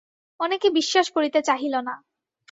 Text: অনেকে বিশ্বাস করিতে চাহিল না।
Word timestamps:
অনেকে 0.39 0.67
বিশ্বাস 0.69 1.07
করিতে 1.15 1.39
চাহিল 1.41 1.75
না। 1.87 1.95